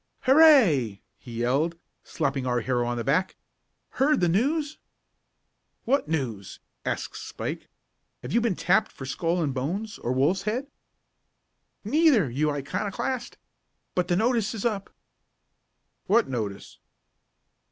"Hurray!" 0.21 1.03
he 1.19 1.31
yelled, 1.41 1.77
slapping 2.03 2.47
our 2.47 2.61
hero 2.61 2.87
on 2.87 2.97
the 2.97 3.03
back. 3.03 3.35
"Heard 4.01 4.19
the 4.19 4.27
news?" 4.29 4.79
"What 5.85 6.07
news?" 6.07 6.59
asked 6.83 7.15
Spike. 7.17 7.69
"Have 8.23 8.33
you 8.33 8.41
been 8.41 8.55
tapped 8.55 8.91
for 8.91 9.05
Skull 9.05 9.43
and 9.43 9.53
Bones, 9.53 9.99
or 9.99 10.11
Wolf's 10.11 10.41
Head?" 10.41 10.65
"Neither, 11.83 12.31
you 12.31 12.47
old 12.49 12.57
iconoclast. 12.57 13.37
But 13.93 14.07
the 14.07 14.15
notice 14.15 14.55
is 14.55 14.65
up." 14.65 14.89
"What 16.07 16.27
notice?" 16.27 16.79